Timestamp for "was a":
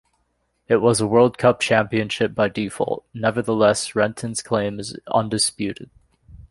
0.77-1.05